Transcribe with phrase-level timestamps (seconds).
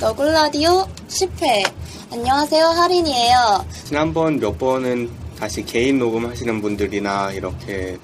[0.00, 1.68] 너굴 라디오 10회.
[2.12, 3.66] 안녕하세요, 하린이에요.
[3.84, 7.98] 지난번 몇 번은 다시 개인 녹음하시는 분들이나 이렇게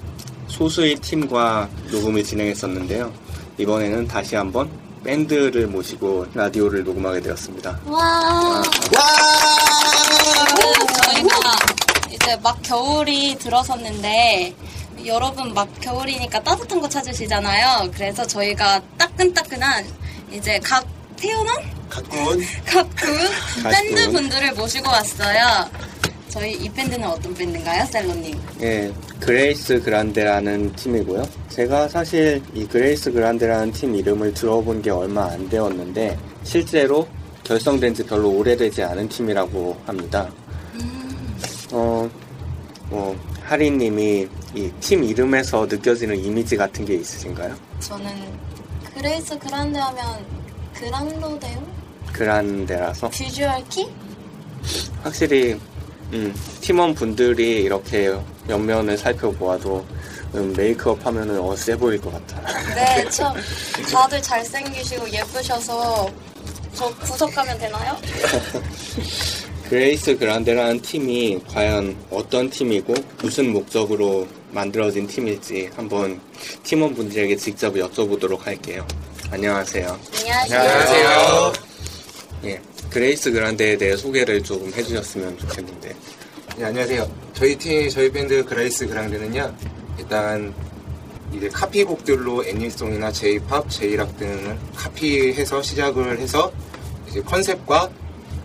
[0.47, 3.13] 소수의 팀과 녹음을 진행했었는데요.
[3.57, 4.69] 이번에는 다시 한번
[5.05, 7.79] 밴드를 모시고 라디오를 녹음하게 되었습니다.
[7.85, 8.61] 와.
[10.57, 10.73] 네,
[11.13, 11.39] 저희가
[12.11, 14.53] 이제 막 겨울이 들어섰는데
[15.05, 17.89] 여러분 막 겨울이니까 따뜻한 거 찾으시잖아요.
[17.93, 19.85] 그래서 저희가 따끈따끈한
[20.33, 20.94] 이제 각
[21.25, 21.55] 태어난
[21.89, 23.17] 가꾼 가끔.
[23.63, 25.69] 밴드 분들을 모시고 왔어요.
[26.29, 28.37] 저희 이 밴드는 어떤 밴드인가요, 셀로님?
[28.61, 31.27] 예, 그레이스 그란데라는 팀이고요.
[31.49, 37.07] 제가 사실 이 그레이스 그란데라는 팀 이름을 들어본 게 얼마 안 되었는데 실제로
[37.43, 40.29] 결성된 지 별로 오래되지 않은 팀이라고 합니다.
[41.71, 42.09] 어,
[42.89, 47.55] 뭐 하리님이 이 팀 이름에서 느껴지는 이미지 같은 게 있으신가요?
[47.79, 48.09] 저는
[48.93, 50.25] 그레이스 그란데 하면
[50.79, 51.63] 그란로데오?
[52.11, 53.87] 그란데라서 비주얼계?
[55.03, 55.59] 확실히
[56.13, 58.13] 음, 팀원 분들이 이렇게
[58.49, 59.85] 옆면을 살펴보아도
[60.35, 62.41] 음, 메이크업 하면은 어세 보일 것 같아.
[62.75, 63.33] 네, 참
[63.91, 66.09] 다들 잘생기시고 예쁘셔서
[66.73, 67.95] 저 구석 가면 되나요?
[69.69, 76.21] 그레이스 그란데라는 팀이 과연 어떤 팀이고 무슨 목적으로 만들어진 팀일지 한번
[76.63, 78.85] 팀원분들에게 직접 여쭤보도록 할게요.
[79.31, 79.99] 안녕하세요.
[80.43, 81.53] 안녕하세요.
[82.45, 85.95] 예, 그레이스 그란데에 대해 소개를 조금 해주셨으면 좋겠는데.
[86.57, 87.11] 네, 안녕하세요.
[87.33, 89.53] 저희 팀, 저희 밴드 그라이스 그랑드는요,
[89.99, 90.53] 일단,
[91.33, 96.51] 이제 카피곡들로 애니송이나 J-pop, J-rock 등을 카피해서 시작을 해서,
[97.09, 97.89] 이제 컨셉과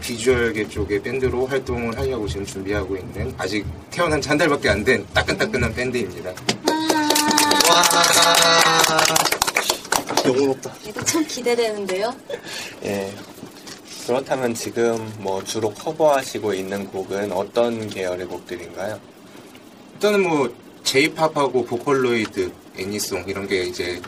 [0.00, 5.06] 비주얼계 쪽의 밴드로 활동을 하려고 지금 준비하고 있는, 아직 태어난 지 한 달밖에 안 된
[5.14, 6.32] 따끈따끈한 밴드입니다.
[10.25, 10.75] 영혼없다.
[10.86, 12.14] 이거 참 기대되는데요.
[12.84, 13.12] 예.
[14.06, 18.98] 그렇다면 지금 뭐 주로 커버하시고 있는 곡은 어떤 계열의 곡들인가요?
[19.94, 24.00] 일단은 뭐, J-팝하고 보컬로이드, 애니송 이런 게 이제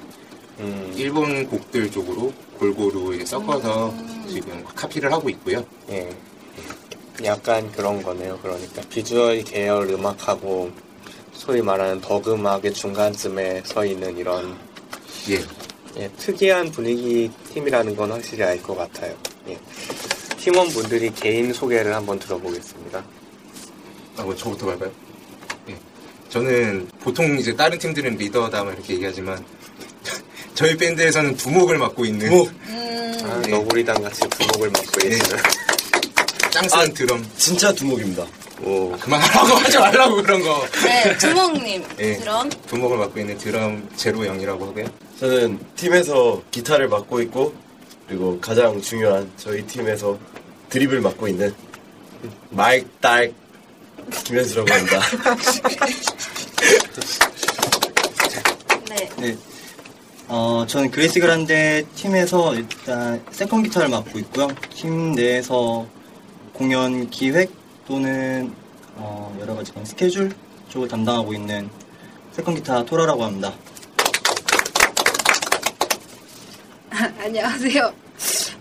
[0.58, 3.94] 음, 일본 곡들 쪽으로 골고루 이제 섞어서
[4.28, 5.64] 지금 카피를 하고 있고요.
[5.90, 6.08] 예.
[7.24, 8.38] 약간 그런 거네요.
[8.42, 10.70] 그러니까 비주얼 계열 음악하고
[11.32, 14.56] 소위 말하는 덕 음악의 중간쯤에 서 있는 이런
[15.30, 15.38] 예.
[15.98, 19.14] 예, 특이한 분위기 팀이라는 건 확실히 알 것 같아요.
[19.48, 19.58] 예.
[20.38, 23.04] 팀원분들이 개인 소개를 한번 들어보겠습니다.
[24.16, 24.90] 아, 뭐 저부터 갈까요?
[25.68, 25.76] 예.
[26.28, 29.44] 저는 보통 이제 다른 팀들은 리더다 막 이렇게 얘기하지만
[30.54, 33.50] 저희 밴드에서는 두목을 맡고 있는 음, 아, 네.
[33.50, 35.08] 너구리당 같이 부목을 맡고 네.
[35.10, 35.38] 계시는
[36.50, 38.26] 짱쓰는 드럼 진짜 두목입니다.
[38.64, 41.84] 오, 그만하라고 하지 말라고 그런 거 네, 두목님.
[41.98, 42.16] 예.
[42.16, 44.84] 그럼 두목을 맡고 있는 드럼 제로 영이라고 하고요.
[45.18, 47.54] 저는 팀에서 기타를 맡고 있고
[48.06, 50.18] 그리고 가장 중요한 저희 팀에서
[50.68, 51.54] 드립을 맡고 있는
[52.50, 53.32] 마이크 딸
[54.24, 55.00] 김현수라고 합니다.
[58.88, 59.08] 네.
[59.18, 59.36] 네.
[60.28, 64.48] 어, 저는 그레이스 그란데 팀에서 일단 세컨 기타를 맡고 있고요.
[64.74, 65.86] 팀 내에서
[66.52, 68.52] 공연 기획 또는
[68.96, 70.30] 어, 여러 가지 그런 스케줄
[70.68, 71.68] 쪽을 담당하고 있는
[72.32, 73.52] 세컨 기타 토라라고 합니다.
[77.18, 77.92] 안녕하세요.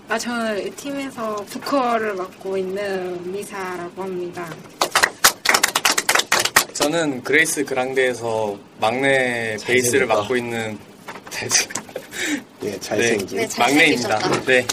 [0.09, 4.49] 아, 저는 이 팀에서 보컬을 맡고 있는 미사라고 합니다.
[6.73, 10.15] 저는 그레이스 그랑데에서 막내 베이스를 잘생겼다.
[10.15, 10.79] 맡고 있는
[12.63, 13.37] 예, 잘생긴.
[13.37, 14.19] 네, 막내입니다.
[14.45, 14.65] 네.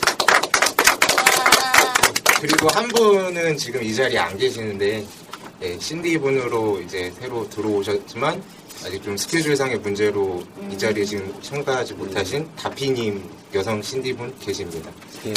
[2.41, 5.05] 그리고 한 분은 지금 이 자리에 안 계시는데
[5.63, 8.41] 예, 신디 분으로 이제 새로 들어오셨지만
[8.85, 10.41] 아직 좀 스케줄상의 문제로
[10.71, 14.89] 이 자리에 지금 참가하지 못하신 다피님 여성 신디 분 계십니다.
[15.27, 15.35] 예.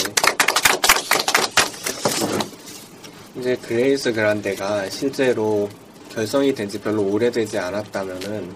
[3.39, 5.67] 이제 Grace Grande가 실제로
[6.13, 8.53] 결성이 된 지 별로 오래되지 않았다면은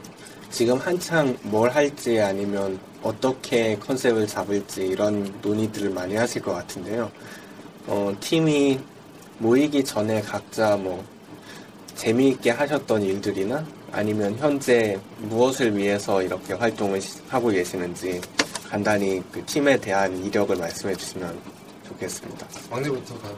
[0.51, 7.11] 지금 한창 뭘 할지 아니면 어떻게 컨셉을 잡을지 이런 논의들을 많이 하실 것 같은데요.
[7.87, 8.79] 어, 팀이
[9.37, 11.03] 모이기 전에 각자 뭐
[11.95, 18.19] 재미있게 하셨던 일들이나 아니면 현재 무엇을 위해서 이렇게 활동을 시- 하고 계시는지
[18.69, 21.39] 간단히 그 팀에 대한 이력을 말씀해 주시면
[21.87, 22.47] 좋겠습니다.
[22.69, 23.37] 막내부터 가요.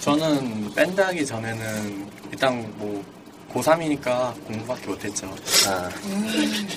[0.00, 3.02] 저는 밴드 하기 전에는 일단 뭐
[3.54, 5.34] 고3이니까 공부밖에 못했죠.
[5.68, 5.88] 아,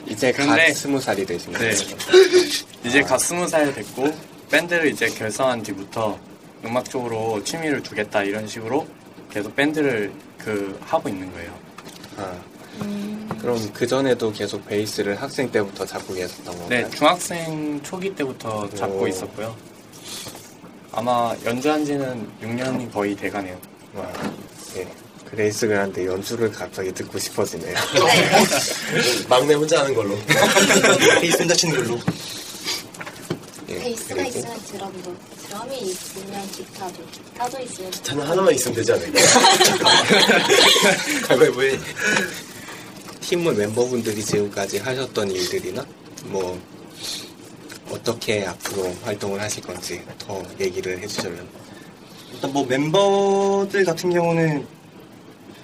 [0.08, 1.74] 이제 근데- 갓 스무 살이 되신 거예요.
[1.74, 2.88] 네.
[2.88, 4.08] 이제 갓 스무 살 됐고
[4.50, 6.18] 밴드를 이제 결성한 뒤부터
[6.66, 8.88] 음악 쪽으로 취미를 두겠다 이런 식으로
[9.32, 11.60] 계속 밴드를 그 하고 있는 거예요.
[12.18, 12.34] 아,
[13.40, 16.70] 그럼 그 전에도 계속 베이스를 학생 때부터 잡고 계셨던 건가요?
[16.70, 19.08] 네, 중학생 초기 때부터 잡고 오.
[19.08, 19.56] 있었고요.
[20.92, 23.58] 아마 연주한 지는 6년이 거의 돼가네요.
[23.96, 24.12] 와,
[24.74, 24.88] 네.
[25.30, 27.74] Grace Grande 연주를 갑자기 듣고 싶어지네요.
[29.30, 30.18] 막내 혼자 하는 걸로.
[31.22, 32.00] 베이스 혼자 치는 걸로.
[33.72, 35.16] 예, 베이스가 그리고 있으면 드럼도,
[35.48, 39.22] 드럼이 있으면 기타도, 기타도 있으면 저는 하나만 있으면 되지 않을까?
[41.28, 41.80] 가위바위보에
[43.22, 45.86] 팀은 멤버분들이 지금까지 하셨던 일들이나
[46.26, 46.60] 뭐
[47.90, 51.48] 어떻게 앞으로 활동을 하실 건지 더 얘기를 해주시면.
[52.34, 54.66] 일단 뭐 멤버들 같은 경우는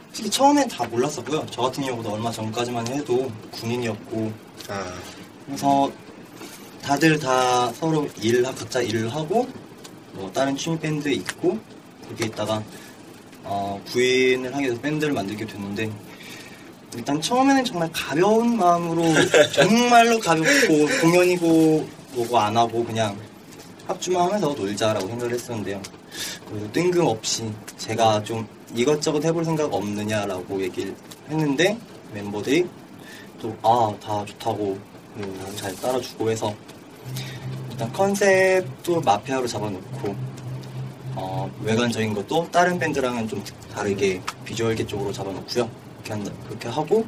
[0.07, 1.45] 솔직히 처음엔 다 몰랐었고요.
[1.51, 4.31] 저 같은 경우도 얼마 전까지만 해도 군인이었고.
[4.69, 4.93] 아,
[5.45, 5.91] 그래서
[6.87, 9.45] 다들 다 서로 일 각자 일을 하고
[10.13, 11.59] 뭐 다른 취미 밴드 있고
[12.05, 12.63] 그렇게 있다가
[13.43, 15.91] 어, 부인을 하게 돼서 밴드를 만들게 됐는데
[16.95, 19.03] 일단 처음에는 정말 가벼운 마음으로
[19.51, 23.17] 정말로 가볍고 공연이고 뭐고 안 하고 그냥
[23.85, 25.81] 합주만 하면서 놀자라고 생각을 했었는데요.
[26.49, 30.95] 그리고 뜬금없이 제가 좀 이것저것 해볼 생각 없느냐라고 얘기를
[31.29, 31.77] 했는데
[32.13, 32.65] 멤버들이
[33.41, 34.77] 또 아 다 좋다고
[35.17, 36.55] 음, 잘 따라주고 해서
[37.71, 40.15] 일단 컨셉도 마피아로 잡아놓고
[41.15, 43.43] 어, 외관적인 것도 다른 밴드랑은 좀
[43.73, 45.69] 다르게 비주얼계 쪽으로 잡아놓고요.
[46.03, 47.05] 그렇게 한다, 그렇게 하고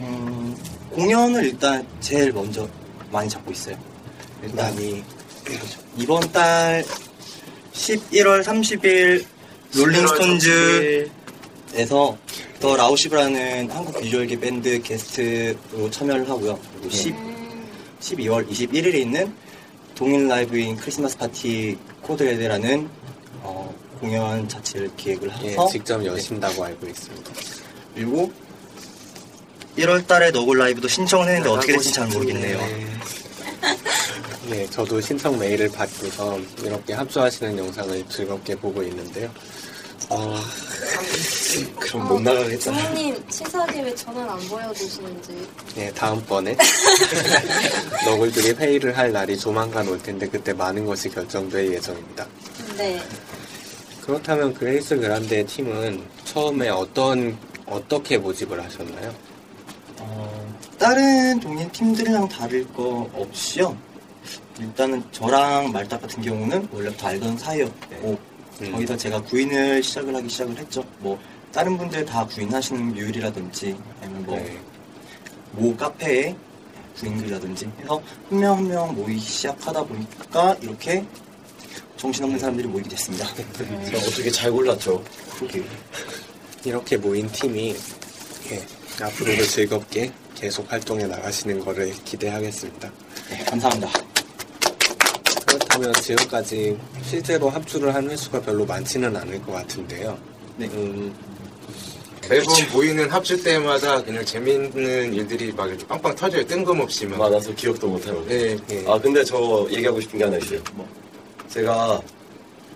[0.00, 0.56] 음,
[0.90, 2.68] 공연을 일단 제일 먼저
[3.10, 3.76] 많이 잡고 있어요.
[4.42, 5.02] 일단 많이
[5.44, 5.80] 그렇죠.
[5.96, 6.84] 이번 달
[7.72, 9.24] 11월 30일
[9.74, 11.08] 롤링스톤즈에서
[12.60, 16.58] 더 라우시브라는 한국 비주얼계 밴드 게스트로 참여를 하고요.
[16.80, 17.14] 그리고 10,
[18.00, 19.34] 12월 21일에 있는
[19.94, 22.88] 동일 라이브인 크리스마스 파티 코드레드라는
[23.42, 27.30] 어, 공연 자체를 기획을 예, 해서 직접 여신다고 알고 있습니다.
[27.94, 28.32] 그리고
[29.76, 32.58] 1월 달에 너굴 라이브도 신청을 했는데 어떻게 될지 잘 모르겠네요.
[34.48, 39.30] 네, 저도 신청 메일을 받고서 이렇게 합주하시는 영상을 즐겁게 보고 있는데요.
[40.08, 40.34] 어,
[41.80, 42.72] 그럼 못 나가겠다.
[42.72, 45.48] 부모님 신사하게 왜 전화를 안 보여주시는지.
[45.74, 46.56] 네, 다음번에
[48.04, 52.26] 너굴들이 회의를 할 날이 조만간 올 텐데 그때 많은 것이 결정될 예정입니다.
[52.76, 53.00] 네.
[54.04, 57.36] 그렇다면 Grace Grande 팀은 처음에 어떤
[57.66, 59.14] 어떻게 모집을 하셨나요?
[59.98, 63.76] 어, 다른 동인 팀들이랑 다를 거 없이요.
[64.60, 68.18] 일단은 저랑 말딱 같은 경우는 원래부터 알던 사이였고
[68.62, 68.72] 음.
[68.72, 70.82] 거기서 제가 구인을 시작을 하기 시작을 했죠.
[70.98, 71.18] 뭐
[71.52, 74.58] 다른 분들 다 구인하시는 뮤일이라든지 아니면 뭐 네.
[75.52, 76.36] 모 카페에
[76.98, 81.04] 구인글이라든지 해서 한 명 한 명 모이기 시작하다 보니까 이렇게
[81.96, 83.26] 정신없는 사람들이 모이게 됐습니다.
[83.90, 85.02] 저 어떻게 잘 골랐죠?
[85.36, 85.64] 그러게요.
[86.64, 87.74] 이렇게 모인 팀이
[88.50, 88.66] 예,
[89.04, 92.90] 앞으로도 즐겁게 계속 활동해 나가시는 거를 기대하겠습니다.
[93.30, 93.88] 네, 감사합니다.
[95.46, 100.18] 그렇다면 지금까지 실제로 합주를 한 횟수가 별로 많지는 않을 것 같은데요.
[100.56, 100.66] 네.
[100.66, 101.14] 음,
[102.28, 106.46] 매번 보이는 합주 때마다 그냥 재밌는 일들이 막 이렇게 빵빵 터져요.
[106.46, 107.18] 뜬금없이 막.
[107.18, 108.24] 많아서 기억도 못하고.
[108.26, 108.56] 네.
[108.70, 108.84] 예.
[108.86, 110.60] 아 근데 저 얘기하고 싶은 게 하나 있어요.
[110.74, 110.86] 뭐?
[111.48, 112.00] 제가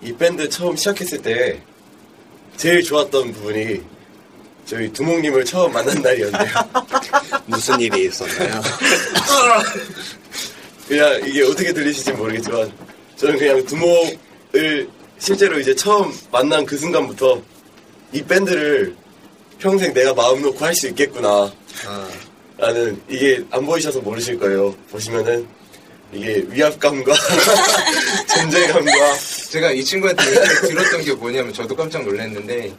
[0.00, 1.60] 이 밴드 처음 시작했을 때
[2.56, 3.82] 제일 좋았던 부분이
[4.64, 6.54] 저희 두목님을 처음 만난 날이었는데요.
[7.46, 8.62] 무슨 일이 있었나요?
[10.88, 12.72] 그냥 이게 어떻게 들리실지 모르겠지만
[13.16, 17.40] 저는 그냥 두목을 실제로 이제 처음 만난 그 순간부터
[18.12, 18.94] 이 밴드를
[19.62, 21.52] 평생 내가 마음 놓고 할 수 있겠구나
[21.86, 22.08] 아,
[22.58, 24.74] 라는 이게 안 보이셔서 모르실 거예요.
[24.90, 25.46] 보시면은
[26.12, 27.14] 이게 위압감과
[28.34, 28.90] 존재감과
[29.50, 30.22] 제가 이 친구한테
[30.66, 32.74] 들었던 게 뭐냐면 저도 깜짝 놀랐는데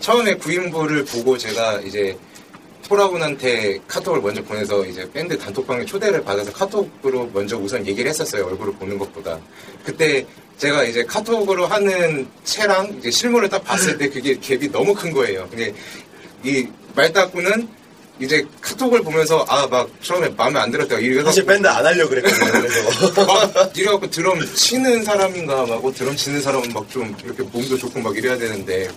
[0.00, 2.16] 처음에 구인보를 보고 제가 이제
[2.88, 8.46] 토라분한테 카톡을 먼저 보내서 이제 밴드 단톡방에 초대를 받아서 카톡으로 먼저 우선 얘기를 했었어요.
[8.46, 9.38] 얼굴을 보는 것보다.
[9.84, 10.24] 그때
[10.56, 15.46] 제가 이제 카톡으로 하는 채랑 이제 실물을 딱 봤을 때 그게 갭이 너무 큰 거예요.
[15.50, 15.74] 근데
[16.44, 17.68] 이 말따꾸는
[18.20, 22.50] 이제 카톡을 보면서 아 막 처음에 마음에 안 들었다 이래서 사실 밴드 안 하려고 그랬거든요.
[22.52, 23.24] 그래서.
[23.24, 28.16] 막 이래갖고 드럼 치는 사람인가 하고 드럼 치는 사람은 막 좀 이렇게 몸도 좋고 막
[28.16, 28.90] 이래야 되는데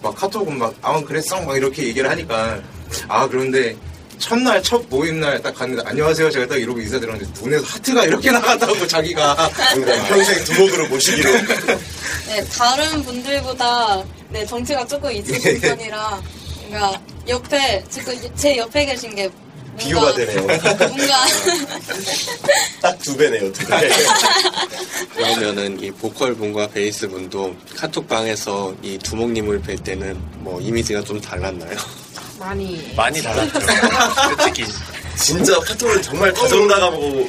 [0.00, 2.60] 막 카톡은 막아 그랬어 막 이렇게 얘기를 하니까
[3.08, 3.76] 아 그런데
[4.18, 8.86] 첫날 첫 모임 날 딱 갔는데 안녕하세요 제가 딱 이러고 인사드렸는데 눈에서 하트가 이렇게 나갔다고
[8.86, 9.50] 자기가.
[9.74, 11.30] 그러니까 평생 두목으로 모시기로.
[11.32, 16.20] 네, 다른 분들보다 네, 덩치가 조금 있으신 편이라
[16.68, 19.30] 그러니까 옆에 지금 제 옆에 계신 게
[19.78, 20.40] 비교가 되네요.
[20.42, 20.58] 뭔가
[22.82, 23.88] 딱 두 배네요, 두 배.
[25.14, 31.76] 그러면은 이 보컬 분과 베이스 분도 카톡방에서 이 두목님을 뵐 때는 뭐 이미지가 좀 달랐나요?
[32.38, 33.60] 많이 많이 달랐죠.
[34.38, 34.64] 솔직히
[35.16, 37.28] 진짜 카톡은 정말 다정다감하고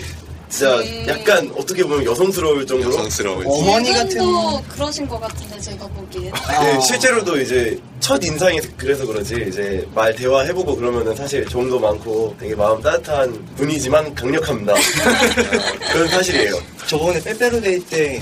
[0.50, 6.32] 진짜 약간 어떻게 보면 여성스러울 정도로 여성스러울 어머니 같은 지금도 그러신 것 같은데 제가 보기에
[6.32, 12.36] 네, 실제로도 이제 첫 인상이 그래서 그러지 이제 말 대화 해보고 그러면은 사실 정도 많고
[12.40, 14.74] 되게 마음 따뜻한 분이지만 강력합니다.
[15.94, 16.56] 그건 사실이에요.
[16.88, 18.20] 저번에 빼빼로데이 때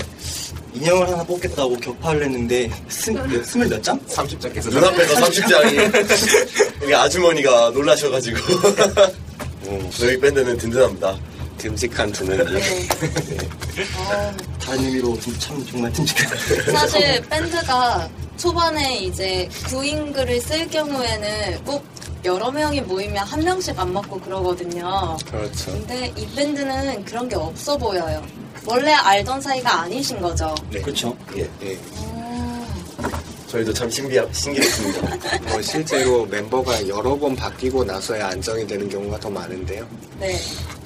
[0.74, 3.98] 인형을 하나 뽑겠다고 격파를 했는데 스, 몇- 스물 몇 장?
[4.06, 8.38] 30장 깨서 눈앞에서 30장이 우리 아주머니가 놀라셔가지고
[9.96, 11.16] 저희 밴드는 든든합니다.
[11.58, 12.56] 듬직한 두목님
[13.96, 16.38] 어, 다른 의미로 좀- 참 정말 듬직한
[16.72, 21.84] 사실 밴드가 초반에 이제 구인글을 쓸 경우에는 꼭
[22.24, 25.16] 여러 명이 모이면 한 명씩 안 맞고 그러거든요.
[25.30, 28.24] 그렇죠 근데 이 밴드는 그런 게 없어 보여요.
[28.66, 30.54] 원래 알던 사이가 아니신 거죠.
[30.72, 31.78] 그렇죠 예, 예.
[33.48, 35.16] 저희도 참 신기, 신기했습니다.
[35.48, 39.88] 뭐 실제로 멤버가 여러 번 바뀌고 나서야 안정이 되는 경우가 더 많은데요
[40.20, 40.38] 네.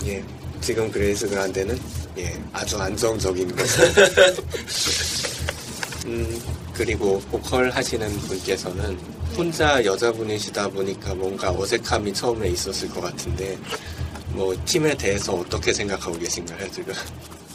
[0.07, 0.23] 예
[0.63, 1.79] 지금 Grace Grande는
[2.19, 3.67] 예 아주 안정적인 것
[6.07, 6.43] 음,
[6.73, 8.99] 그리고 보컬 하시는 분께서는
[9.37, 13.59] 혼자 여자분이시다 보니까 뭔가 어색함이 처음에 있었을 것 같은데
[14.29, 16.95] 뭐 팀에 대해서 어떻게 생각하고 계신가요 지금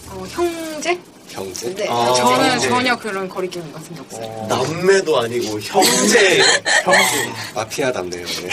[0.09, 0.99] 어, 형제?
[1.29, 1.73] 형제?
[1.75, 1.87] 네.
[1.89, 2.69] 아, 저는 형제.
[2.69, 4.45] 전혀 그런 거리낌 같은 게 없어요.
[4.47, 6.41] 남매도 아니고 형제.
[7.53, 8.49] 마피아답네요 예.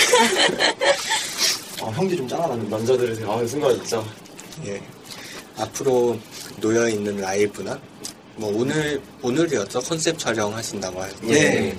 [1.81, 4.03] 어, 형제 좀 짠하다는 남자들이 되게 아 순간 진짜
[4.67, 4.83] 예.
[5.57, 6.19] 앞으로
[6.61, 7.79] 놓여 있는 라이브나
[8.37, 11.77] 뭐 오늘 오늘이었죠 컨셉 촬영 하신다고 하는데 네.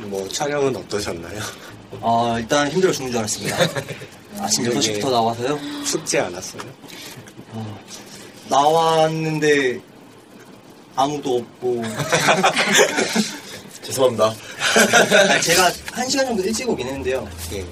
[0.00, 1.40] 뭐 촬영은 어떠셨나요?
[2.02, 3.56] 아 일단 힘들어 죽는 줄 알았습니다
[4.40, 6.62] 아침 6시부터 나와서요 춥지 않았어요?
[7.52, 7.80] 어,
[8.48, 9.80] 나왔는데
[10.94, 11.82] 아무도 없고
[13.82, 14.26] 죄송합니다.
[14.26, 17.64] 아, 제가 한 시간 정도 일찍 오긴 했는데요 예.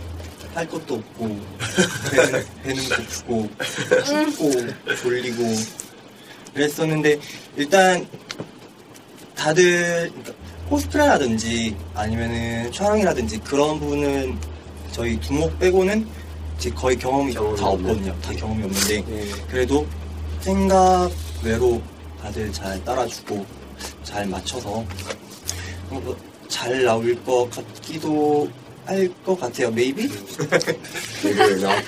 [0.54, 1.40] 할 것도 없고
[2.62, 3.48] 배는, 고프고
[4.04, 4.50] 춥고
[5.02, 5.44] 졸리고
[6.54, 7.20] 그랬었는데
[7.56, 8.06] 일단
[9.36, 10.32] 다들 그러니까
[10.68, 14.38] 코스프레라든지 아니면은 촬영이라든지 그런 부분은
[14.92, 16.06] 저희 두목 빼고는
[16.58, 18.14] 이제 거의 경험이 다 없거든요.
[18.20, 19.30] 다 경험이 없는데 예.
[19.50, 19.86] 그래도
[20.40, 21.10] 생각
[21.42, 21.80] 외로
[22.22, 23.44] 다들 잘 따라주고
[24.04, 24.84] 잘 맞춰서
[25.88, 28.48] 뭐잘 나올 것 같기도
[28.86, 29.68] 할 것 같아요.
[29.68, 30.08] Maybe?
[31.22, 31.84] Maybe or not.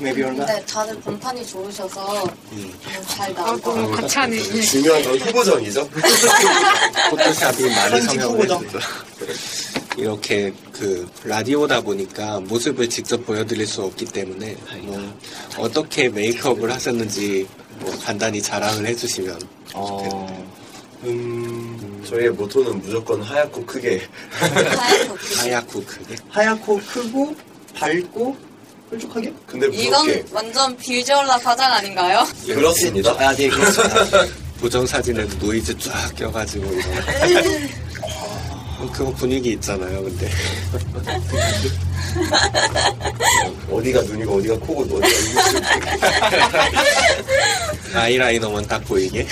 [0.00, 0.46] Maybe or not?
[0.46, 2.72] 근데 다들 본판이 좋으셔서 음.
[3.08, 4.00] 잘 아, 나올 것 너무 같아요.
[4.02, 4.38] 거창해.
[4.62, 5.88] 중요한 건 후보전이죠.
[7.10, 8.60] 포토샵이 많이 성형을 후보죠.
[8.64, 8.78] 했죠.
[9.98, 15.18] 이렇게 그 라디오다 보니까 모습을 직접 보여드릴 수 없기 때문에 뭐
[15.56, 17.46] 어떻게 메이크업을 하셨는지
[17.80, 19.40] 뭐 간단히 자랑을 해주시면
[19.74, 20.46] 어,
[21.04, 21.35] 음,
[22.08, 24.02] 저희의 모토는 무조건 하얗고 크게.
[25.36, 26.14] 하얗고 크게.
[26.28, 27.36] 하얗고 크고
[27.74, 28.36] 밝고
[28.90, 29.32] 뾰족하게?
[29.46, 30.24] 근데 이건 무섭게.
[30.32, 32.24] 완전 비주얼라 화장 아닌가요?
[32.46, 33.10] 그렇습니다.
[33.18, 34.24] 아, 네, 그렇습니다.
[34.60, 37.68] 보정 사진에도 노이즈 쫙 껴가지고 이런
[38.92, 40.26] 그거 분위기 있잖아요 근데
[43.70, 45.40] 어디가 눈이고 어디가 코고 어디가 입이고.
[47.94, 49.26] 아이라이너만 딱 보이게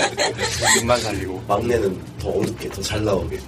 [0.76, 1.42] 눈만 살리고.
[1.48, 3.38] 막내는 더 어둡게 더 잘 나오게.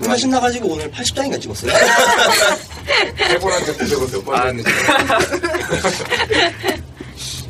[0.00, 1.72] 누가 신나가지고 오늘 80장인가 찍었어요?
[3.18, 4.64] 해골한테 고백을 몇번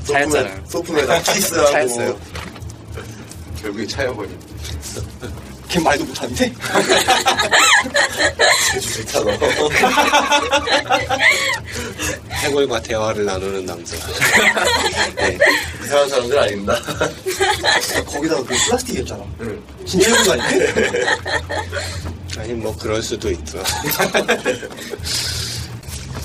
[0.05, 0.63] 차였잖아요.
[0.69, 2.19] 소품에다 키스하고.
[3.63, 4.37] 결국에 차여버린
[5.73, 6.53] 걔 말도 못하는데?
[8.75, 9.71] 제주 좋다 너.
[12.31, 13.97] 해골과 대화를 나누는 남자
[15.17, 15.39] 네.
[15.83, 16.79] 이상한 사람들 아닙니다.
[18.05, 19.25] 거기다가 그 플라스틱이었잖아.
[19.41, 19.63] 응.
[19.87, 20.47] 진짜 거 아니야?
[22.37, 23.63] 아니 뭐 그럴 수도 있죠.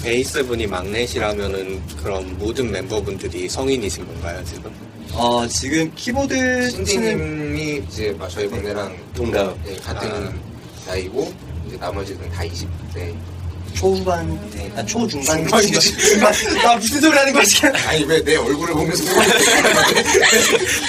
[0.03, 4.73] 베이스 분이 막내시라면은 그럼 모든 멤버분들이 성인이신 건가요 지금?
[5.13, 6.35] 어, 지금 키보드
[6.71, 9.57] 치는 신디님이 이제 막 저희 막내랑 동갑.
[9.65, 10.39] 네, 같은
[10.85, 11.33] 나이고
[11.67, 13.15] 이제 나머지는 다 20대.
[13.73, 15.43] 초후반, 네, 아, 초중반.
[15.45, 17.71] 나 무슨 소리 하는 거야, 지금?
[17.87, 19.03] 아니 왜 내 얼굴을 보면서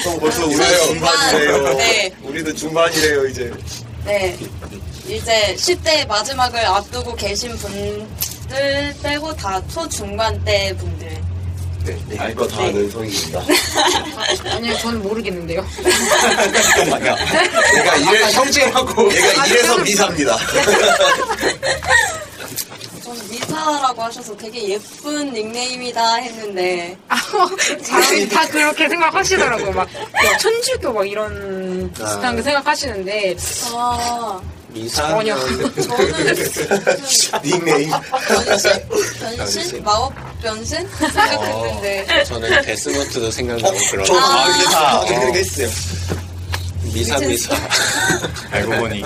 [0.07, 1.13] 어, 벌써 우리도 중반.
[1.31, 1.75] 중반이래요.
[1.77, 2.11] 네.
[2.23, 3.53] 우리도 중반이래요, 이제.
[4.07, 4.39] 네.
[5.07, 10.98] 이제 10대 마지막을 앞두고 계신 분들 빼고 다 초중반대 분들.
[12.09, 13.43] 네, 알거 다 아는 성인입니다.
[14.57, 15.65] 아니요, 저는 모르겠는데요.
[16.75, 17.17] 잠깐만요.
[17.75, 20.37] 내가 이래 형제라고 얘가 이래서 미사입니다.
[23.03, 26.99] 저는 미사라고 하셔서 되게 예쁜 닉네임이다 했는데.
[27.83, 29.73] 사람이 다 그렇게 생각하시더라고요.
[29.73, 33.37] 막, 뭐 천주교 막 이런 비슷한 거 생각하시는데.
[33.73, 35.37] 아, 미사 전혀.
[35.39, 36.37] 저는
[37.43, 37.91] 닉네임.
[37.91, 38.71] 변신?
[39.37, 39.83] 변신?
[39.85, 40.89] 마법 변신?
[40.99, 42.25] 생각했는데.
[42.25, 44.45] 저는 데스노트도 생각나고 그런 저, 아.
[44.45, 45.69] 아, 이게 다 생각했어요.
[46.93, 47.55] 미사 미사
[48.51, 49.05] 알고 보니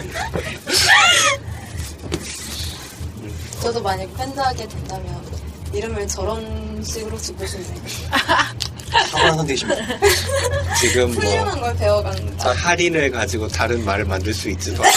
[3.61, 5.21] 저도 만약 팬드하게 된다면
[5.73, 7.67] 이름을 저런 식으로 짓고 싶네.
[9.13, 9.83] 사과한 선택이십니다.
[10.81, 14.97] 지금 뭐 훌륭한 걸 배워간 저 할인을 가지고 다른 말을 만들 수 있지도 않고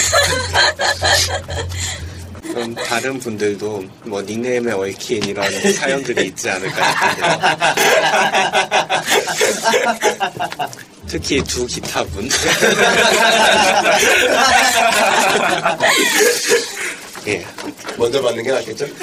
[2.42, 7.40] 그럼 다른 분들도 뭐 닉네임에 얽힌 이런 사연들이 있지 않을까 싶은데요.
[11.08, 12.30] 특히 두 기타분.
[17.28, 17.46] 예.
[17.98, 18.86] 먼저 받는 게 낫겠죠?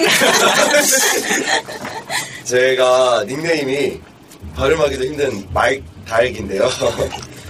[2.44, 4.00] 제가 닉네임이
[4.56, 6.68] 발음하기도 힘든 마이크 다액인데요.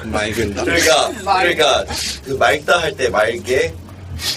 [0.05, 0.65] 맑은 다.
[0.65, 1.85] 그러니까 그러니까
[2.25, 3.75] 그 맑다 할 때 맑게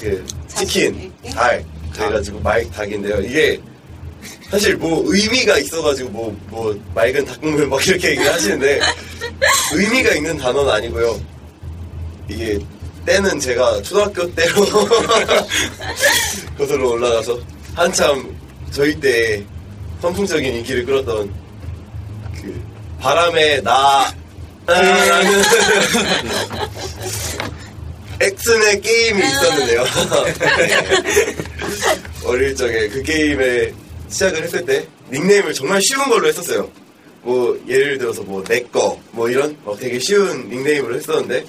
[0.01, 3.21] 그 치킨 닭 그래가지고 마이크 닭인데요.
[3.21, 3.59] 이게
[4.49, 8.79] 사실 뭐 의미가 있어가지고 뭐뭐 맑은 닭국물 막 이렇게 얘기를 하시는데
[9.73, 11.19] 의미가 있는 단어는 아니고요.
[12.29, 12.59] 이게
[13.05, 14.65] 때는 제가 초등학교 때로
[16.57, 17.39] 거슬러 올라가서
[17.75, 18.35] 한참
[18.71, 19.43] 저희 때
[20.01, 21.44] 선풍적인 인기를 끌었던 그
[23.05, 24.11] 바람에 나
[24.65, 25.43] 라는
[28.19, 29.83] 엑슨의 게임이 있었는데요.
[30.39, 31.35] 네.
[32.25, 33.71] 어릴 적에 그 게임에
[34.09, 36.71] 시작을 했을 때 닉네임을 정말 쉬운 걸로 했었어요.
[37.21, 41.45] 뭐 예를 들어서 뭐 내꺼 뭐 이런 막 되게 쉬운 닉네임으로 했었는데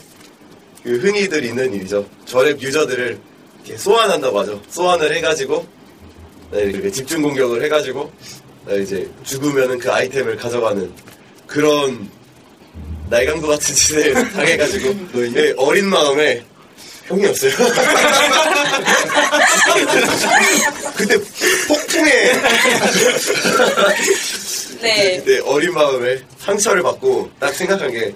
[0.82, 2.06] 그 흔히들 있는 일이죠.
[2.26, 3.18] 저랩 유저들을
[3.64, 4.60] 이렇게 소환한다고 하죠.
[4.68, 5.66] 소환을 해가지고
[6.50, 8.12] 네, 이렇게 집중 공격을 해가지고
[8.66, 11.15] 네, 이제 죽으면은 그 아이템을 가져가는
[11.46, 12.08] 그런
[13.08, 14.94] 날강도 같은 짓을 당해가지고
[15.32, 16.42] 네, 어린 마음에
[17.06, 17.52] 형이었어요.
[20.96, 21.16] 그때
[21.68, 22.10] 폭풍에
[24.82, 25.16] 네.
[25.18, 28.12] 그때 어린 마음에 상처를 받고 딱 생각한 게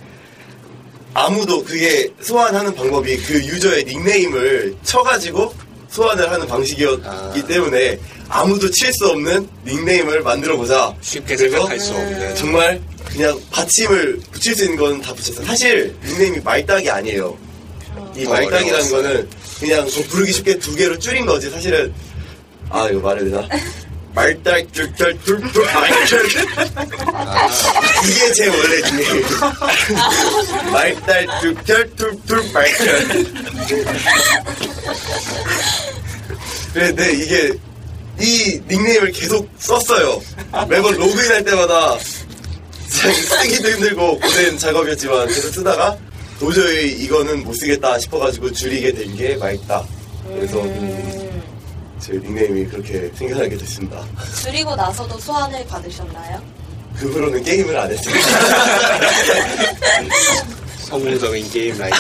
[1.15, 5.55] 아무도 그게 소환하는 방법이 그 유저의 닉네임을 쳐가지고
[5.89, 7.33] 소환을 하는 방식이었기 아.
[7.49, 10.95] 때문에 아무도 칠 수 없는 닉네임을 만들어 보자.
[11.01, 12.37] 쉽게 생각할 수 없는.
[12.37, 12.81] 정말
[13.13, 15.45] 그냥 받침을 붙일 수 있는 건 다 붙였어요.
[15.47, 17.37] 사실 닉네임이 말딱이 아니에요.
[18.17, 18.91] 이더 말딱이라는.
[18.91, 21.51] 거는 그냥 좀 부르기 쉽게 두 개로 줄인 거지.
[21.51, 21.93] 사실은
[22.69, 23.49] 아 이거 말해야 되나?
[24.15, 26.25] 말딱 줄줄 둘둘 말딱
[28.05, 29.23] 이게 제 원래 닉네임.
[30.73, 32.87] 말딱 줄줄 둘둘 말딱.
[36.75, 37.53] 근데 이게
[38.21, 40.21] 이 닉네임을 계속 썼어요.
[40.69, 41.97] 매번 로그인할 때마다
[43.09, 45.97] 쓰기도 힘들고 고된 작업이었지만 계속 쓰다가
[46.39, 49.85] 도저히 이거는 못 쓰겠다 싶어가지고 줄이게 된게 맑다.
[50.27, 50.63] 그래서
[51.99, 54.05] 제 닉네임이 그렇게 생겨나게 됐습니다.
[54.43, 56.43] 줄이고 나서도 소환을 받으셨나요?
[56.97, 58.29] 그 후로는 게임을 안 했습니다.
[60.81, 61.97] 성공적인 게임 life.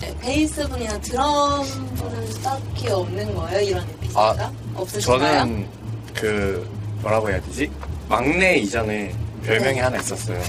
[0.00, 1.64] 네, 베이스 분이나 드럼
[1.96, 3.60] 분은 딱히 없는 거예요?
[3.60, 4.52] 이런 에피소드가?
[4.74, 5.18] 없으신가요?
[5.38, 5.68] 저는
[6.14, 6.68] 그
[7.00, 7.70] 뭐라고 해야 되지?
[8.08, 9.14] 막내 이전에
[9.46, 10.40] 별명이 하나 있었어요.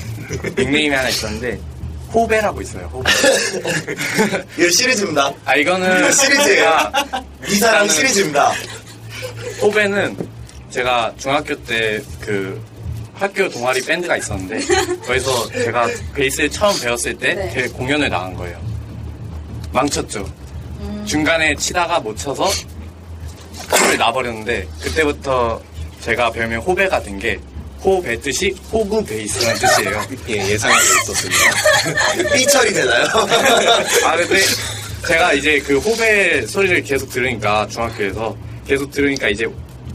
[0.57, 1.59] 닉네임이 하나 있었는데
[2.13, 2.85] 호배라고 있어요.
[2.93, 3.11] 호배.
[4.57, 5.33] 이거 시리즈입니다.
[5.45, 6.91] 아 이거는 이거 시리즈예요.
[7.47, 8.51] 이 사람 시리즈입니다.
[9.61, 10.17] 호배는
[10.69, 12.61] 제가 중학교 때 그
[13.13, 14.59] 학교 동아리 밴드가 있었는데
[15.05, 17.53] 거기서 제가 베이스를 처음 배웠을 때 네.
[17.53, 18.59] 그 공연을 나간 거예요.
[19.71, 20.29] 망쳤죠.
[21.05, 22.45] 중간에 치다가 못 쳐서
[23.69, 25.61] 소리를 놔버렸는데 그때부터
[26.01, 27.39] 제가 별명 호배가 된 게
[27.85, 30.01] 호배 뜻이 호구 베이스라는 뜻이에요.
[30.29, 32.33] 예, 예상하고 있었습니다.
[32.33, 33.05] 삐처리 되나요?
[34.05, 34.39] 아 근데
[35.07, 38.35] 제가 이제 그 호배 소리를 계속 들으니까 중학교에서
[38.67, 39.45] 계속 들으니까 이제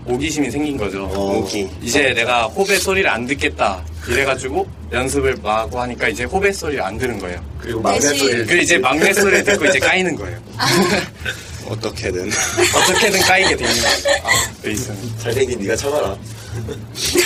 [0.07, 1.05] 오기심이 생긴 거죠.
[1.13, 1.69] 오기.
[1.83, 3.85] 이제 내가 호배 소리를 안 듣겠다.
[4.09, 7.45] 이래가지고 연습을 마구 하니까 이제 호배 소리를 안 들은 거예요.
[7.61, 10.39] 그리고 막내 소리를 그리고 이제 막내 소리를 듣고 이제 까이는 거예요.
[11.69, 12.31] 어떻게든.
[12.75, 13.97] 어떻게든 까이게 되는 거예요.
[14.25, 14.29] 아,
[14.63, 14.97] 베이스는.
[15.23, 16.17] 잘생긴 네가 참아라.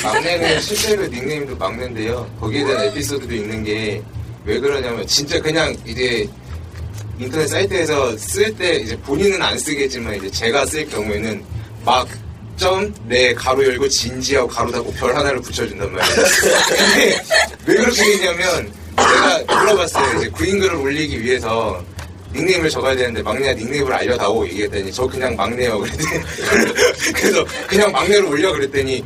[0.02, 2.30] 막내는 실제로 닉네임도 막내인데요.
[2.40, 4.02] 거기에 대한 에피소드도 있는 게
[4.44, 6.28] 왜 그러냐면 진짜 그냥 이제
[7.18, 11.42] 인터넷 사이트에서 쓸 때 이제 본인은 안 쓰겠지만 이제 제가 쓸 경우에는
[11.84, 12.06] 막
[12.56, 16.16] 점, 내 가로 열고 진지하고 가로 닫고 별 하나를 붙여준단 말이에요.
[17.66, 20.18] 왜 그렇게 했냐면 제가 물어봤어요.
[20.18, 21.82] 이제 구인 글을 올리기 위해서
[22.34, 26.22] 닉네임을 적어야 되는데 막내야 닉네임을 알려다오 얘기했더니 저 그냥 막내요 그랬더니
[27.14, 29.04] 그래서 그냥 막내로 올려 그랬더니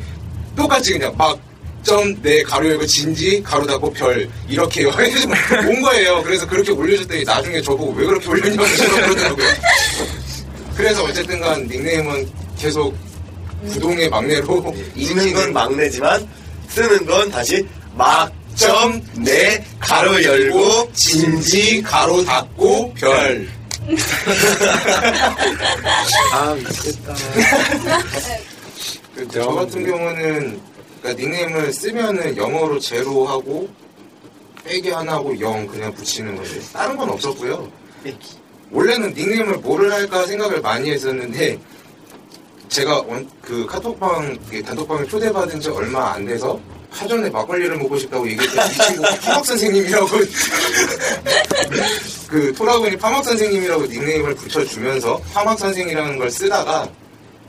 [0.56, 1.38] 똑같이 그냥 막
[1.82, 4.90] 점, 내 가로 열고 진지, 가로 닫고 별, 이렇게요.
[4.90, 5.32] 해가지고
[5.70, 6.22] 온 거예요.
[6.22, 9.46] 그래서 그렇게 올려줬더니 나중에 저보고 왜 그렇게 올렸냐고 그러더라고요.
[10.76, 12.94] 그래서 어쨌든 간 닉네임은 계속
[13.70, 16.28] 부동의 막내로 읽는 건 막내지만
[16.68, 23.48] 쓰는 건 다시 막 점내 가로 열고 진지, 가로 닫고, 별.
[26.32, 27.14] 아, 미치겠다.
[29.14, 30.60] 그, 저 같은 경우는
[31.00, 33.68] 그러니까 닉네임을 쓰면은 영어로 제로 하고
[34.64, 37.70] 빼기 하나 하고 영 그냥 붙이는 건데 다른 건 없었고요.
[38.70, 41.58] 원래는 닉네임을 뭐를 할까 생각을 많이 했었는데
[42.68, 46.60] 제가 원- 그 카톡방 이 단톡방에 초대받은 지 얼마 안 돼서
[46.92, 50.08] 사전에 막걸리를 먹고 싶다고 얘기했더니 이 친구가 파막 선생님이라고
[52.28, 56.88] 그 토라군이 파막 선생님이라고 닉네임을 붙여주면서 파막 선생이라는 걸 쓰다가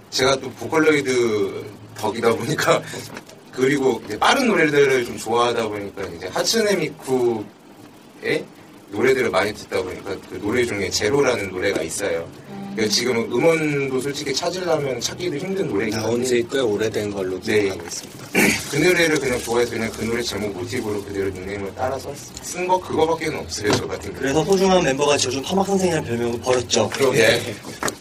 [0.09, 2.81] 제가 또 보컬로이드 덕이다 보니까
[3.51, 8.45] 그리고 이제 빠른 노래들을 좀 좋아하다 보니까 이제 하츠네 미쿠의
[8.91, 12.27] 노래들을 많이 듣다 보니까 그 노래 중에 제로라는 노래가 있어요.
[12.75, 17.63] 그래서 지금은 음원도 솔직히 찾으려면 찾기도 힘든 노래이긴 나온 한데 지꽤 오래된 걸로 네.
[17.63, 18.29] 기억하고 있습니다.
[18.69, 23.27] 그 노래를 그냥 좋아해서 그냥 그 노래 제목 모티브로 그대로 닉네임을 따라서 쓴 거 그거밖에
[23.27, 24.19] 없어요 저 같은 경우.
[24.19, 26.89] 그래서 소중한 멤버가 저준 파막 선생이라는 별명을 버렸죠.
[26.89, 27.55] 그러게.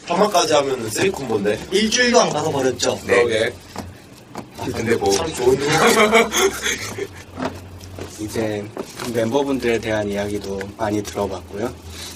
[0.07, 1.59] 파마까지 하면 three combo인데.
[1.70, 2.98] 일주일도 안 가서 버렸죠.
[3.07, 3.52] 네.
[4.72, 5.57] 근데 뭐 참 좋은
[8.20, 8.64] 이제
[9.14, 11.72] 멤버분들에 대한 이야기도 많이 들어봤고요.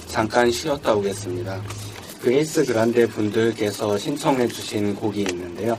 [0.09, 1.63] 잠깐 쉬었다 오겠습니다.
[2.21, 5.79] Grace Grande 분들께서 신청해 주신 곡이 있는데요.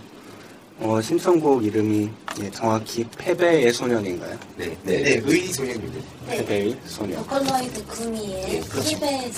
[0.84, 2.10] 어, 신청곡 이름이
[2.41, 4.38] 예, 정확히 패배의 소년인가요?
[4.58, 6.06] 네, 네, 네, 의 소년입니다.
[6.28, 7.24] 패배의 소년.
[7.23, 9.32] Vocaloid GUMI의 힙의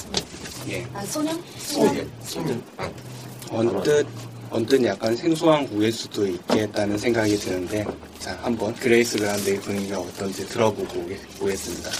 [0.70, 0.88] 예.
[0.92, 1.40] 아, 소년?
[1.60, 2.64] 소년, 소년.
[2.78, 2.90] 아,
[3.52, 4.08] 언뜻
[4.50, 7.86] 언뜻 약간 생소한 곡일 수도 있겠다는 생각이 드는데
[8.18, 11.08] 자 한번 Grace Grande의 분위기가 어떤지 들어보고
[11.42, 11.92] 오겠습니다.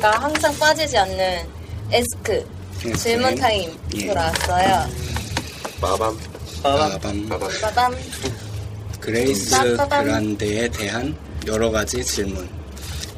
[0.00, 1.46] 저희가 항상 빠지지 않는
[1.92, 2.44] Ask
[2.96, 4.06] 질문 타임 예.
[4.08, 4.88] 돌아왔어요.
[5.80, 6.18] 빠밤.
[6.62, 7.94] 빠밤 빠밤.
[8.98, 10.04] Grace 빠밤.
[10.04, 11.14] Grande에 대한
[11.46, 12.48] 여러 가지 질문.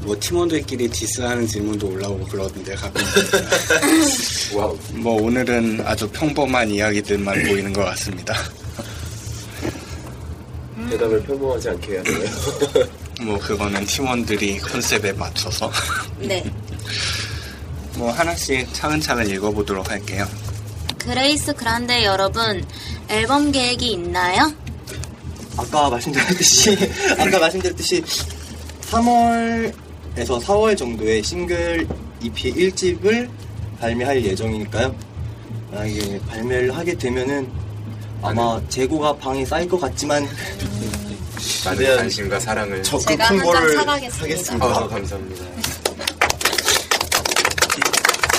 [0.01, 3.03] 뭐 팀원들끼리 diss하는 질문도 올라오고 그러던데 가끔.
[4.55, 4.77] Wow.
[4.95, 8.35] 뭐 오늘은 아주 평범한 이야기들만 보이는 것 같습니다.
[10.91, 12.31] 대답을 평범하지 않게 해야 되나요?
[13.23, 15.71] 뭐 그거는 팀원들이 컨셉에 맞춰서
[16.19, 16.45] 네.
[17.97, 20.27] 뭐 하나씩 차근차근 읽어보도록 할게요.
[20.99, 22.65] Grace Grande 여러분
[23.09, 24.53] 앨범 계획이 있나요?
[25.57, 26.77] 아까 말씀드렸듯이
[27.19, 28.03] 아까 말씀드렸듯이
[28.91, 29.73] 3월
[30.17, 31.87] 3월에서 4월 정도에 싱글
[32.23, 33.29] EP 1집을
[33.81, 34.95] 발매할 예정이니까요.
[35.73, 37.51] 만약에 발매를 하게 되면은
[38.23, 40.27] 아마 재고가 방에 쌓일 것 같지만
[41.65, 44.23] 많은 관심과 사랑을 적극 제가 홍보를 사가겠습니다.
[44.23, 44.67] 하겠습니다.
[44.67, 45.45] 아, 감사합니다.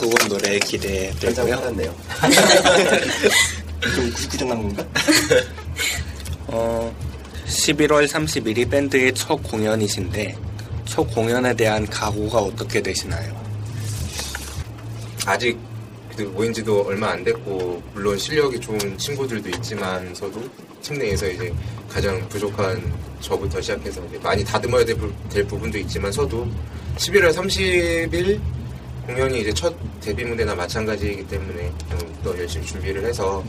[0.03, 1.55] 좋은 노래 기대해 한장 되고요.
[1.55, 1.95] 팔았네요.
[3.95, 4.85] 좀 구구장난 건가?
[6.47, 6.93] 어,
[7.47, 10.35] 11월 30일이 밴드의 첫 공연이신데
[10.85, 13.33] 첫 공연에 대한 각오가 어떻게 되시나요?
[15.25, 15.57] 아직
[16.17, 20.43] 그 모인 지도 얼마 안 됐고 물론 실력이 좋은 친구들도 있지만서도
[20.81, 21.51] 팀 내에서 이제
[21.89, 26.45] 가장 부족한 저부터 시작해서 이제 많이 다듬어야 될, 부- 될 부분도 있지만서도
[26.97, 28.39] 11월 30일
[29.05, 33.43] 공연이 이제 첫 데뷔 무대나 마찬가지이기 때문에 좀더 열심히 준비를 해서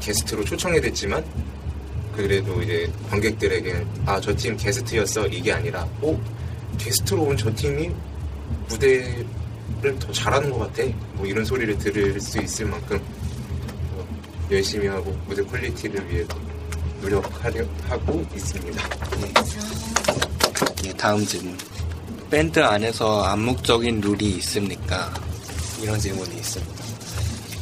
[0.00, 1.24] 게스트로 초청이 됐지만
[2.14, 6.18] 그래도 이제 관객들에게 아 저 팀 게스트였어 이게 아니라 어
[6.78, 7.90] 게스트로 온 저 팀이
[8.68, 9.26] 무대를
[9.98, 12.96] 더 잘하는 것 같아 뭐 이런 소리를 들을 수 있을 만큼
[13.96, 14.06] 어,
[14.50, 16.24] 열심히 하고 무대 quality를 위해
[17.02, 18.82] 노력하려 하고 있습니다.
[20.86, 21.56] 예, 다음 질문.
[22.34, 25.14] 밴드 안에서 암묵적인 룰이 있습니까?
[25.80, 26.84] 이런 질문이 있습니다.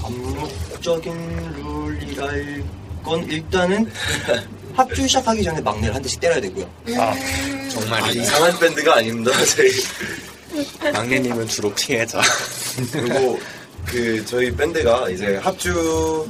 [0.02, 2.64] 암묵적인 룰이랄
[3.04, 3.92] 건 일단은
[4.72, 6.64] 합주 시작하기 전에 막내를 한 대씩 때려야 되고요.
[6.96, 9.30] 아, 아, 정말 이상한 밴드가 아닙니다.
[9.44, 12.22] 저희 막내님은 주로 피해자.
[12.92, 13.38] 그리고
[13.85, 16.26] 그 저희 밴드가 이제 합주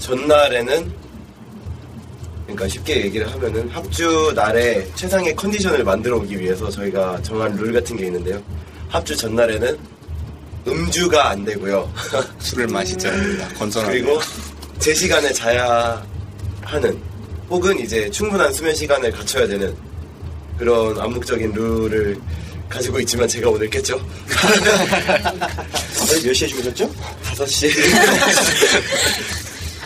[0.00, 0.92] 전날에는
[2.50, 7.96] 그러니까 쉽게 얘기를 하면은 합주 날에 최상의 컨디션을 만들어 오기 위해서 저희가 정한 룰 같은
[7.96, 8.42] 게 있는데요.
[8.88, 9.78] 합주 전날에는
[10.66, 11.92] 음주가 안 되고요.
[12.40, 13.48] 술을 마시지 않는다.
[13.54, 14.06] 건전합니다.
[14.06, 14.20] 그리고
[14.78, 16.04] 제 시간에 자야
[16.62, 16.98] 하는
[17.48, 19.74] 혹은 이제 충분한 수면 시간을 갖춰야 되는
[20.58, 22.18] 그런 암묵적인 룰을
[22.68, 23.98] 가지고 있지만 제가 오늘 깼죠.
[26.24, 26.90] 몇 시에 주무셨죠?
[27.34, 27.70] 5시.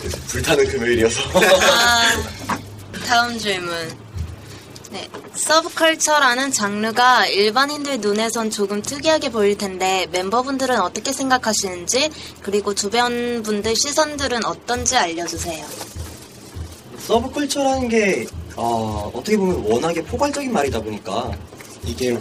[0.08, 1.22] 불타는 금요일이어서.
[1.34, 2.02] 아,
[3.06, 4.04] 다음 질문.
[4.90, 12.10] 네, 서브컬처라는 장르가 일반인들 눈에선 조금 특이하게 보일 텐데 멤버분들은 어떻게 생각하시는지
[12.42, 15.66] 그리고 주변 분들 시선들은 어떤지 알려주세요.
[17.00, 21.32] 서브컬처라는 게 어, 어떻게 보면 워낙에 포괄적인 말이다 보니까
[21.84, 22.16] 이게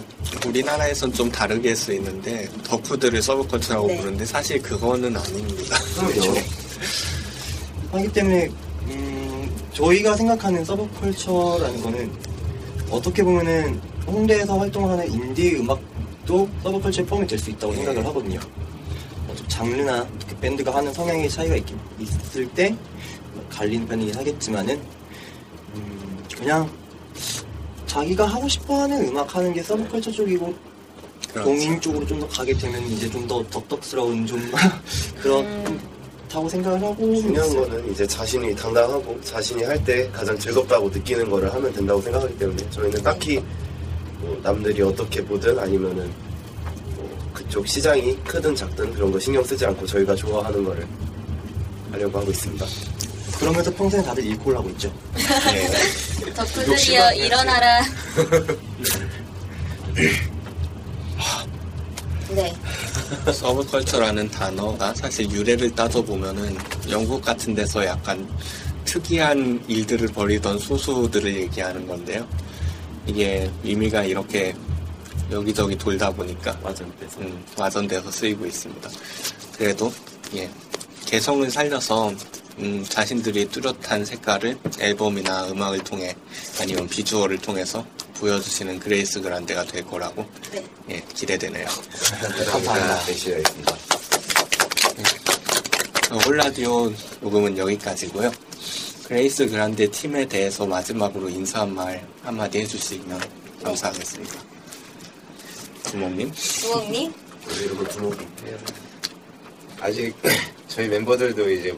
[0.45, 3.97] 우리나라에선 좀 다르게 쓰이는데 덕후들을 서브컬처라고 네.
[3.97, 5.77] 부르는데 사실 그거는 아닙니다.
[5.95, 6.33] 그렇죠.
[7.93, 8.49] 하기 때문에
[8.87, 12.11] 음, 저희가 생각하는 서브컬처라는 거는
[12.89, 18.39] 어떻게 보면은 홍대에서 활동하는 인디 음악도 서브컬처에 포함이 될 수 있다고 생각을 하거든요.
[19.27, 21.63] 어, 좀 장르나 어떻게 밴드가 하는 성향의 차이가 있,
[21.99, 22.75] 있을 때
[23.49, 24.79] 갈리는 편이긴 하겠지만은
[25.75, 26.69] 음, 그냥
[27.87, 30.53] 자기가 하고 싶어하는 음악 하는 게 서브컬처 쪽이고
[31.31, 31.49] 그렇죠.
[31.49, 34.51] 동인 쪽으로 좀 더 가게 되면 이제 좀 더 덕덕스러운 좀
[35.21, 35.79] 그
[36.33, 37.61] 렇다고 생각을 하고 중요한 있어요.
[37.61, 42.69] 거는 이제 자신이 당당하고 자신이 할 때 가장 즐겁다고 느끼는 거를 하면 된다고 생각하기 때문에
[42.69, 43.43] 저희는 딱히
[44.19, 46.09] 뭐 남들이 어떻게 보든 아니면은
[46.95, 50.87] 뭐 그쪽 시장이 크든 작든 그런 거 신경 쓰지 않고 저희가 좋아하는 거를
[51.91, 52.65] 하려고 하고 있습니다.
[53.39, 54.91] 그러면서 평생 다들 일콜 하고 있죠.
[56.35, 57.81] 덕후들이여 일어나라.
[63.25, 63.31] 네.
[63.31, 66.57] 서브컬처라는 단어가 사실 유래를 따져보면은
[66.89, 68.27] 영국 같은 데서 약간
[68.83, 72.27] 특이한 일들을 벌이던 소수들을 얘기하는 건데요.
[73.07, 74.53] 이게 의미가 이렇게
[75.31, 78.89] 여기저기 돌다 보니까 와전돼서, 음, 와전돼서 쓰이고 있습니다.
[79.57, 79.91] 그래도
[80.35, 80.49] 예
[81.05, 82.13] 개성을 살려서
[82.59, 86.15] 음, 자신들이 뚜렷한 색깔을 앨범이나 음악을 통해
[86.59, 87.85] 아니면 비주얼을 통해서
[88.19, 90.63] 보여주시는 Grace Grande가 될 거라고 네.
[90.89, 91.67] 예 기대되네요.
[92.51, 92.99] 감사합니다.
[96.25, 98.31] 너굴라디오 녹음은 여기까지고요.
[99.07, 103.19] Grace Grande 팀에 대해서 마지막으로 인사 한 말 한마디 해주시면
[103.63, 104.33] 감사하겠습니다.
[105.85, 106.31] 부모님?
[106.33, 107.13] 주홍님?
[107.61, 108.27] 이름을 부모님.
[109.79, 110.15] 아직
[110.67, 111.75] 저희 멤버들도 이제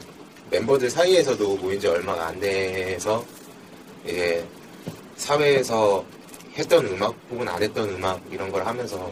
[0.51, 3.25] 멤버들 사이에서도 모인 지 얼마가 안 돼서
[4.05, 4.45] 이제
[5.17, 6.05] 사회에서
[6.55, 9.11] 했던 음악 혹은 안 했던 음악 이런 걸 하면서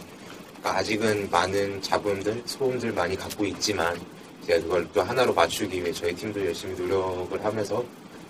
[0.62, 4.00] 아직은 많은 잡음들, 소음들 많이 갖고 있지만
[4.42, 7.84] 이제 그걸 또 하나로 맞추기 위해 저희 팀도 열심히 노력을 하면서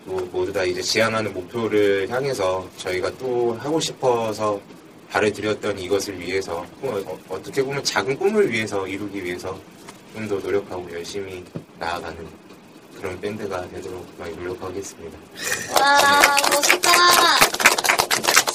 [0.04, 4.60] 또 모두 다 이제 지향하는 목표를 향해서 저희가 또 하고 싶어서
[5.10, 9.58] 발을 들였던 이것을 위해서 어, 어떻게 보면 작은 꿈을 위해서 이루기 위해서
[10.12, 11.44] 좀 더 노력하고 열심히
[11.78, 12.16] 나아가는
[12.96, 15.18] 그런 밴드가 되도록 많이 노력하겠습니다.
[15.80, 17.63] 와 멋있다.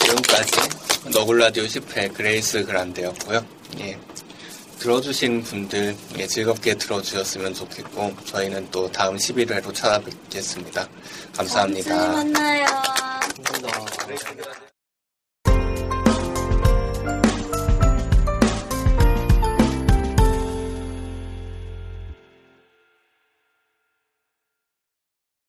[0.10, 0.52] 지금까지
[1.14, 3.46] 너굴라디오 10회 그레이스 그란데였고요.
[3.80, 3.98] 예.
[4.80, 10.88] 들어주신 분들 예, 즐겁게 들어주셨으면 좋겠고 저희는 또 다음 11회로 찾아뵙겠습니다.
[11.36, 11.96] 감사합니다.
[11.96, 12.66] 다음 주에 만나요.
[13.44, 14.69] 감사합니다.